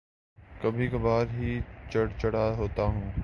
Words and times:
کبھی 0.61 0.87
کبھار 0.87 1.25
ہی 1.33 1.59
چڑچڑا 1.89 2.53
ہوتا 2.57 2.83
ہوں 2.83 3.11